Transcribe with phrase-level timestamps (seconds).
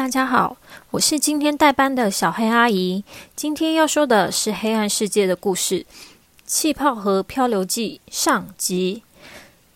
[0.00, 0.56] 大家好，
[0.92, 3.04] 我是今天代班的小黑阿姨。
[3.36, 5.80] 今天要说的是黑暗世界的故事，
[6.46, 9.02] 《气泡和漂流记》上集。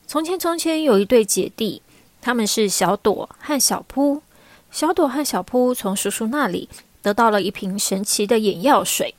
[0.06, 1.82] 从前，从前有一对姐弟，
[2.23, 4.23] 他们是小朵和小扑。
[4.70, 6.70] 小朵和小扑从叔叔那里
[7.02, 9.15] 得到了一瓶神奇的眼药水，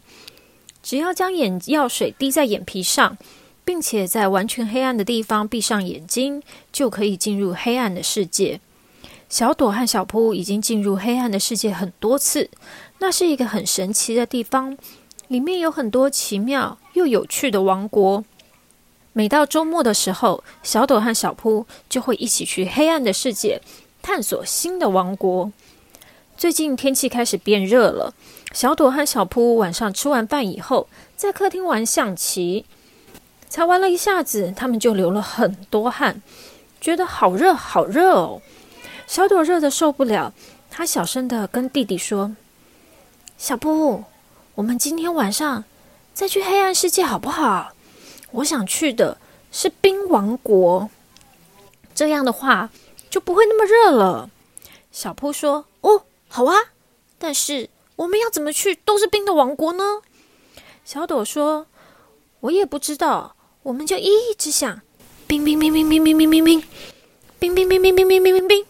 [0.82, 3.16] 只要将眼药水滴在眼皮上，
[3.64, 6.42] 并且在完全黑暗的地方闭上眼睛，
[6.72, 8.60] 就可以进入黑暗的世界。
[9.28, 12.50] 小朵和小扑已经进入黑暗的世界很多次，
[13.00, 14.78] 那是一个很神奇的地方，
[15.28, 18.24] 里面有很多奇妙又有趣的王国。
[19.14, 23.62] 每到周末的时候，小朵和小扑就会一起去黑暗的世界
[24.02, 25.52] 探索新的王国。
[26.38, 28.14] 最近天气开始变热了，
[28.52, 32.66] 小朵和小扑晚上吃完饭以后，在客厅玩象棋，
[33.48, 36.22] 才玩了一下子，他们就流了很多汗，
[36.80, 38.42] 觉得好热好热哦。
[39.08, 40.34] 小朵热的受不了，
[40.70, 42.36] 她小声的跟弟弟说
[43.38, 44.04] ：“小布，
[44.56, 45.64] 我们今天晚上
[46.14, 47.74] 再去黑暗世界好不好？
[48.32, 49.18] 我想去的
[49.52, 50.90] 是冰王国，
[51.94, 52.70] 这样的话
[53.10, 54.30] 就不会那么热了。”
[54.92, 56.56] 小布说：“哦，好啊，
[57.20, 60.02] 但是我们要怎么去都是冰的王国呢？”
[60.84, 61.68] 小朵说
[62.42, 64.82] ：“我也不知道，我们就一直想
[65.28, 66.60] 冰冰冰冰冰冰冰冰冰
[67.40, 68.66] 冰冰冰冰冰冰冰冰。”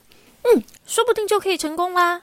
[0.45, 2.21] 嗯，说不定就可以成功啦！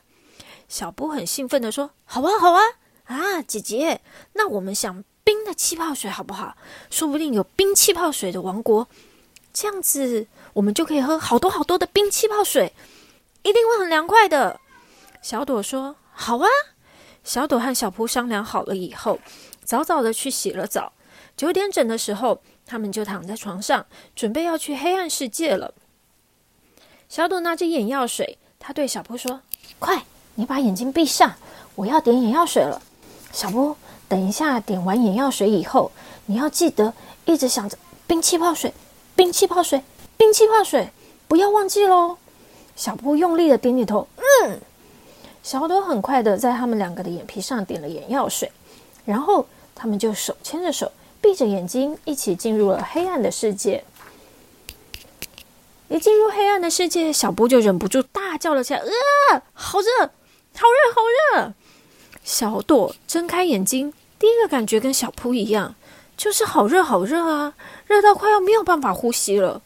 [0.69, 2.63] 小布很兴奋的说：“好啊，好啊！
[3.07, 4.01] 啊，姐姐，
[4.35, 6.57] 那我们想冰的气泡水好不好？
[6.89, 8.87] 说不定有冰气泡水的王国，
[9.53, 12.73] 这样子我们就可以喝好多好多的冰气泡水，
[13.43, 14.61] 一定会很凉快的。”
[15.21, 16.47] 小朵说：“好啊！”
[17.25, 19.19] 小朵和小布商量好了以后，
[19.65, 20.93] 早早的去洗了澡。
[21.37, 25.75] 九点整的时候，他们就躺在床上，准备要去黑暗世界了。
[27.13, 29.39] 小朵拿着眼药水，他对小波说
[29.79, 30.03] ：“快，
[30.35, 31.35] 你把眼睛闭上，
[31.75, 32.81] 我要点眼药水了。”
[33.31, 33.77] 小波，
[34.09, 35.93] 等一下点完眼药水以后，
[36.25, 36.95] 你要记得
[37.27, 38.73] 一直想着冰气泡水、
[39.15, 39.83] 冰气泡水、
[40.17, 40.89] 冰气泡水，
[41.29, 42.17] 不要忘记喽。
[42.77, 44.59] 小波用力的点点头，嗯。
[45.43, 48.51] 小朵很快的在他们两个的眼皮上点了眼药水，
[49.05, 50.91] 然后他们就手牵着手，
[51.21, 53.85] 闭着眼睛，一起进入了黑暗的世界。
[55.93, 58.81] 一进入黑暗的世界，小布就忍不住大叫了起来
[59.31, 60.07] ：“啊，好热，
[60.57, 61.03] 好热，好
[61.37, 61.53] 热！”
[62.25, 65.75] 小朵睁开眼睛，第一个感觉跟小扑一样，
[66.17, 67.53] 就是好热，好热啊，
[67.87, 69.61] 热到快要没有办法呼吸了。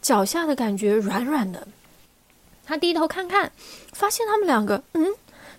[0.00, 1.66] 脚下的感觉软软的。
[2.64, 3.50] 他低头看看，
[3.92, 5.12] 发现他们两个，嗯，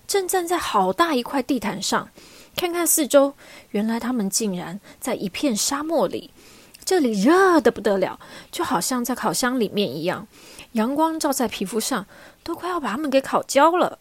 [0.08, 2.08] 正站在好大一块地毯上。
[2.56, 3.34] 看看四周，
[3.72, 6.32] 原来他们竟然在一片沙漠里。
[6.86, 8.20] 这里热的不得了，
[8.52, 10.28] 就好像在烤箱里面一样，
[10.74, 12.06] 阳光照在皮肤上，
[12.44, 13.98] 都快要把它们给烤焦了。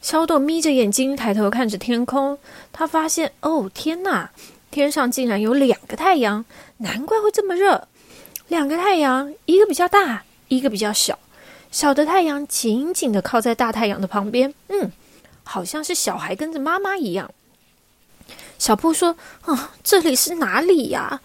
[0.00, 2.38] 小朵眯着眼睛抬头看着天空，
[2.72, 4.30] 他发现，哦天哪，
[4.70, 6.44] 天上竟然有两个太阳，
[6.78, 7.88] 难怪会这么热。
[8.48, 11.18] 两个太阳，一个比较大，一个比较小。
[11.70, 14.92] 小的太阳紧紧的靠在大太阳的旁边，嗯，
[15.42, 17.30] 好像是小孩跟着妈妈一样。
[18.58, 21.20] 小布说：“啊，这里是哪里呀？”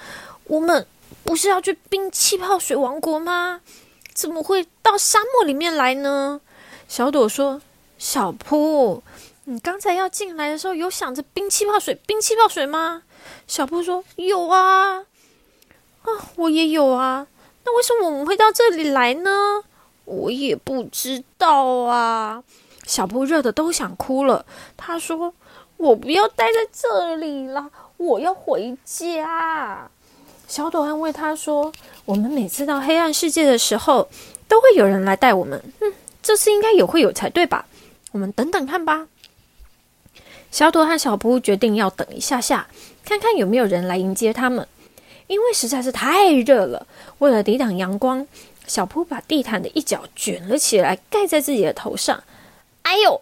[0.48, 0.88] 我们
[1.24, 3.62] 不是要去冰气泡水王国吗？
[4.14, 6.42] 怎么会到沙漠里面来呢？
[6.88, 7.62] 小朵说
[8.00, 9.04] ：“小扑，
[9.44, 13.04] 你刚才要进来的时候有想着冰气泡水、冰气泡水吗？”
[13.46, 15.00] 小扑说：“有啊，
[16.02, 16.08] 啊，
[16.38, 17.28] 我也有啊。
[17.64, 19.64] 那为什么我们会到这里来呢？
[20.06, 22.44] 我也不知道啊。”
[22.88, 24.46] 小扑热的都想哭了。
[24.78, 25.34] 他说
[25.76, 29.92] ：“我不要待在这里了，我要回家。”
[30.48, 31.72] 小朵安慰他说
[32.06, 34.08] ：“我们每次到黑暗世界的时候，
[34.48, 35.62] 都会有人来带我们。
[35.82, 37.66] 嗯，这次应该也会有才对吧？
[38.14, 39.08] 我们等等看吧。”
[40.50, 42.68] 小朵和小扑决定要等一下下，
[43.04, 44.66] 看看有没有人来迎接他们，
[45.28, 46.88] 因为实在是太热了。
[47.18, 48.26] 为了抵挡阳光，
[48.66, 52.24] 小扑把地毯的一角卷了起来，盖在自己的头上。
[52.84, 53.22] 哎呦！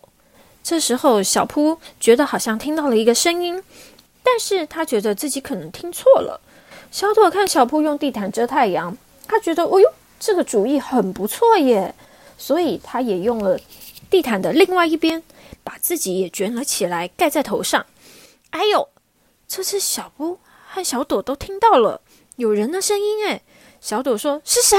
[0.64, 3.64] 这时候，小扑觉得好像听到了一个声音，
[4.24, 6.40] 但是他觉得自己可能听错了。
[6.92, 8.98] 小朵看小铺用地毯遮太阳，
[9.28, 11.94] 他觉得哦哟，这个主意很不错耶，
[12.38, 13.60] 所以他也用了
[14.10, 15.22] 地毯的另外一边，
[15.64, 17.86] 把自己也卷了起来，盖在头上。
[18.52, 18.88] 哎呦，
[19.48, 20.40] 这次小布
[20.70, 22.02] 和小朵都听到了
[22.38, 23.42] 有人的声音哎。
[23.82, 24.78] 小朵说：“是谁？”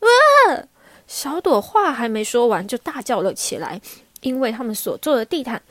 [0.00, 0.64] 哇！
[1.06, 3.80] 小朵话还没说完，就大叫了起来，
[4.22, 5.62] 因为他们所做的地毯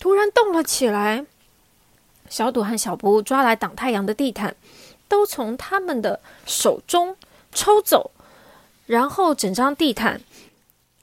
[0.00, 1.24] 突然动了起来。
[2.28, 4.56] 小朵和小布抓来挡太阳的地毯。
[5.08, 7.16] 都从他们的手中
[7.52, 8.12] 抽走，
[8.86, 10.20] 然后整张地毯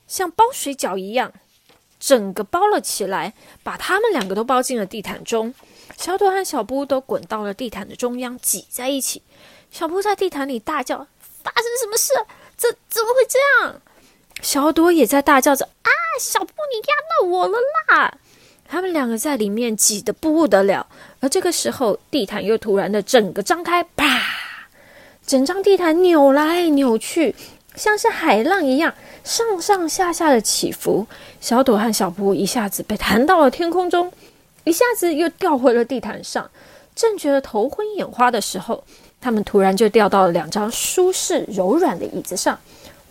[0.07, 1.33] 像包水饺一样
[1.99, 5.53] 整个包了起来，把他们两个都包进了地毯中。
[5.97, 9.23] 小朵和小布都滚到了地毯的中央，挤在一起。
[9.71, 11.07] 小布在地毯里大叫
[11.43, 12.13] ：“发生什么事？
[12.57, 13.81] 这怎么会这样？”
[14.41, 17.57] 小朵也在大叫着：“啊，小布，你压到我了
[17.89, 18.17] 啦！”
[18.67, 20.85] 他们两个在里面挤得不得了。
[21.19, 24.21] 而这个时候，地毯又突然的整个张开，啪！
[25.25, 27.33] 整张地毯扭来扭去，
[27.75, 31.07] 像是海浪一样上上下下的起伏。
[31.41, 34.11] 小朵和小布一下子被弹到了天空中，
[34.63, 36.49] 一下子又掉回了地毯上。
[36.95, 38.83] 正觉得头昏眼花的时候，
[39.19, 42.59] 他们突然就掉到了两张舒适柔软的椅子上。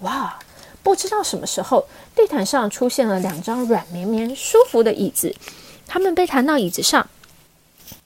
[0.00, 0.38] 哇！
[0.84, 5.34] 不知道什么时候，地毯上出现了两张软绵绵、舒服的椅子。
[5.86, 7.08] 他们被弹到椅子上，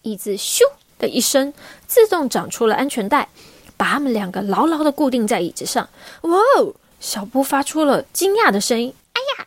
[0.03, 0.61] 椅子咻
[0.99, 1.53] 的一声
[1.87, 3.29] 自动长出了安全带，
[3.77, 5.89] 把他们两个牢牢的固定在椅子上。
[6.23, 6.75] 哇哦！
[7.01, 9.47] 小布发出了惊讶的声音：“哎呀！”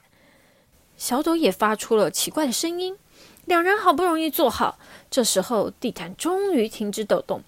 [0.98, 2.98] 小朵也发出了奇怪的声音。
[3.46, 4.78] 两人好不容易坐好，
[5.10, 7.42] 这时候地毯终于停止抖动，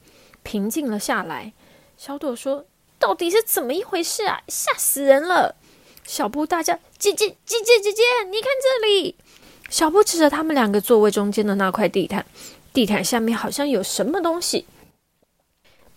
[0.44, 1.54] 平静了下来。
[1.98, 2.66] 小朵说
[3.00, 4.42] ：“到底是怎么一回事啊？
[4.48, 5.56] 吓死人了！”
[6.06, 9.16] 小布大叫：“姐姐，姐姐，姐姐，你看这里！”
[9.70, 12.26] 小布指着他们两个座位中间的那块地毯，
[12.74, 14.66] 地毯下面好像有什么东西。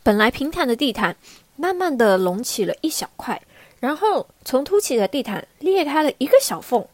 [0.03, 1.17] 本来平坦的地毯，
[1.57, 3.43] 慢慢的隆起了一小块，
[3.81, 6.87] 然后从凸起的地毯裂开了一个小缝，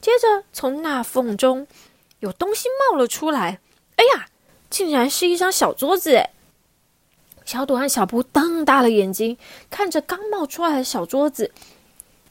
[0.00, 1.66] 接着从那缝中
[2.18, 3.60] 有东西冒了出来。
[3.96, 4.26] 哎呀，
[4.68, 6.16] 竟然是一张小桌子！
[6.16, 6.30] 哎，
[7.46, 9.38] 小朵和小布瞪大了眼睛，
[9.70, 11.52] 看着刚冒出来的小桌子。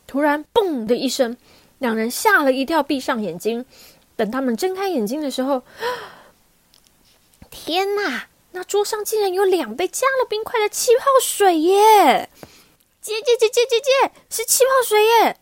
[0.07, 1.35] 突然，嘣的一声，
[1.79, 3.65] 两人吓了一跳，闭上眼睛。
[4.15, 5.63] 等他们睁开眼睛的时候，
[7.49, 8.27] 天哪！
[8.51, 12.29] 那桌上竟然有两杯加了冰块的气泡水耶！
[13.01, 15.37] 姐姐姐姐姐姐，是气泡水耶！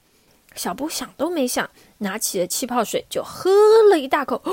[0.55, 1.69] 小布想都没想，
[1.99, 3.51] 拿起了气泡水就喝
[3.89, 4.51] 了一大口，哦，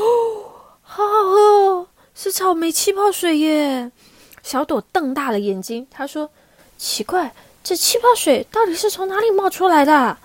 [0.83, 3.91] 好好喝哦，是草莓气泡水耶！
[4.43, 6.31] 小朵瞪大了眼睛，他说
[6.77, 10.17] ：“奇怪。”这气泡水到底是从哪里冒出来的？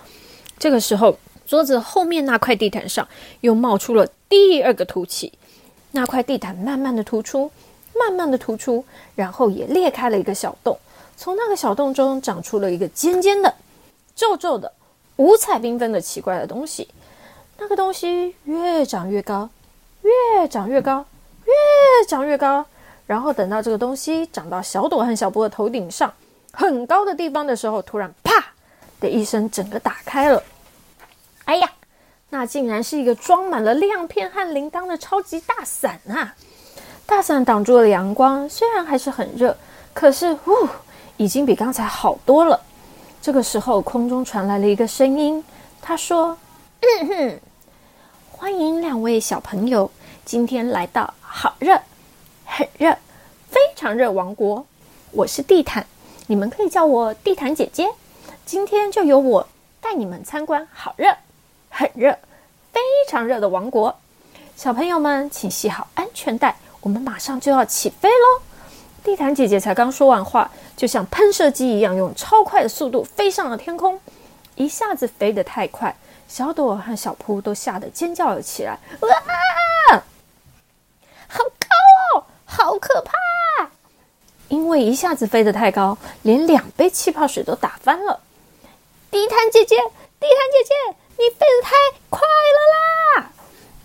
[0.57, 3.07] 这个时候，桌子后面那块地毯上
[3.41, 5.33] 又冒出了第二个凸起，
[5.91, 7.51] 那块地毯慢慢的突出，
[7.93, 8.85] 慢慢的突出，
[9.15, 10.79] 然后也裂开了一个小洞，
[11.17, 13.53] 从那个小洞中长出了一个尖尖的、
[14.15, 14.71] 皱皱的、
[15.17, 16.87] 五彩缤纷的奇怪的东西。
[17.57, 19.49] 那个东西越长越高，
[20.01, 21.05] 越长越高，
[21.45, 22.65] 越长越高，
[23.07, 26.13] 然后等到这个东西长到小朵和小波的头顶上。
[26.55, 28.31] 很高的地方的时候，突然啪
[29.01, 30.41] 的一声，整个打开了。
[31.43, 31.69] 哎呀，
[32.29, 36.33] 那竟然是一个装满了亮片和铃铛的超级大伞啊！
[37.05, 39.55] 大伞挡住了阳光，虽然还是很热，
[39.93, 40.67] 可是呜，
[41.17, 42.59] 已经比刚才好多了。
[43.21, 45.43] 这个时候，空中传来了一个声音，
[45.81, 46.37] 他说
[46.81, 47.39] ：“嗯哼，
[48.31, 49.91] 欢迎两位小朋友，
[50.23, 51.79] 今天来到好热、
[52.45, 52.95] 很热、
[53.49, 54.65] 非常热王国，
[55.11, 55.85] 我是地毯。”
[56.27, 57.89] 你们可以叫我地毯姐姐。
[58.45, 59.47] 今天就由我
[59.81, 61.15] 带你们参观好热、
[61.69, 62.17] 很热、
[62.71, 62.79] 非
[63.09, 63.95] 常热的王国。
[64.55, 68.41] 小朋友们，请系好安全带，我们马上就要起飞喽！
[69.03, 73.99] 地毯姐姐才刚说完话，就像喷射机一样，用超快的速度飞上了天空。
[74.55, 75.95] 一下子飞得太快，
[76.27, 78.79] 小朵和小扑都吓得尖叫了起来。
[79.01, 79.09] 哇！
[81.27, 83.14] 好高哦，好可怕！
[84.47, 88.19] 因为一下子飞得太高，连两杯气泡水都打翻了。
[89.09, 91.71] 地毯姐姐，地毯姐姐，你飞得太
[92.09, 93.31] 快了啦！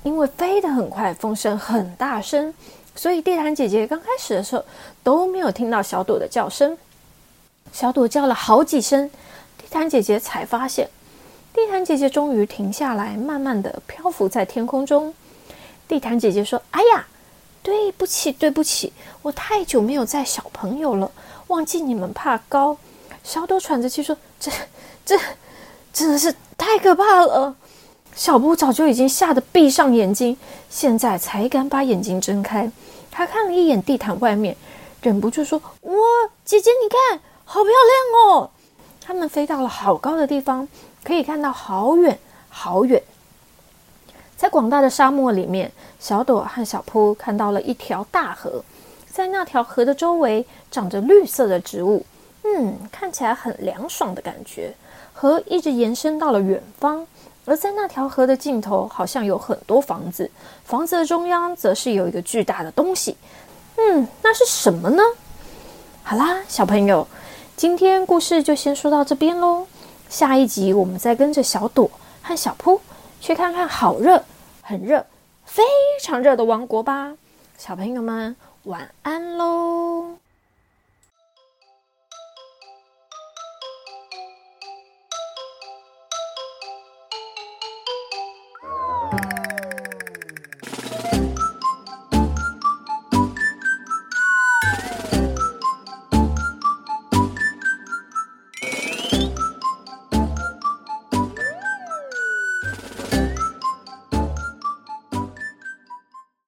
[0.02, 2.52] 因为飞得很快，风声很大声，
[2.94, 4.64] 所以地毯姐姐刚开始的时候
[5.02, 6.76] 都没有听到小朵的叫声。
[7.72, 9.08] 小朵叫了好几声，
[9.56, 10.88] 地毯姐姐才发现。
[11.52, 15.14] 地毯姐姐终于停下来，慢慢的漂浮在天空中。
[15.88, 17.06] 地毯姐姐说：“哎呀！”
[17.62, 21.10] 对不起，对不起，我太久没有载小朋友了，
[21.48, 22.76] 忘记你们怕高。
[23.22, 24.50] 小朵喘着气说：“这、
[25.04, 25.18] 这
[25.92, 27.54] 真的是太可怕了。”
[28.16, 30.36] 小布早就已经吓得闭上眼睛，
[30.68, 32.70] 现在才敢把眼睛睁开。
[33.10, 34.56] 他看了一眼地毯外面，
[35.02, 35.94] 忍不住说：“哇，
[36.44, 38.50] 姐姐，你看，好漂亮哦！”
[39.00, 40.66] 他们飞到了好高的地方，
[41.04, 43.02] 可以看到好远好远。
[44.40, 48.64] 在广大的沙漠里面，小朵和小扑看到了一条大河，
[49.06, 52.02] 在那条河的周围长着绿色的植物，
[52.44, 54.72] 嗯，看起来很凉爽的感觉。
[55.12, 57.06] 河一直延伸到了远方，
[57.44, 60.30] 而在那条河的尽头，好像有很多房子，
[60.64, 63.18] 房子的中央则是有一个巨大的东西，
[63.76, 65.02] 嗯，那是什么呢？
[66.02, 67.06] 好啦，小朋友，
[67.56, 69.66] 今天故事就先说到这边喽。
[70.08, 71.90] 下一集我们再跟着小朵
[72.22, 72.80] 和小扑。
[73.22, 74.24] 去看看好热、
[74.70, 75.04] 很热、
[75.44, 75.64] 非
[76.00, 77.16] 常热的王国吧。
[77.58, 80.14] 小朋友们，晚安喽！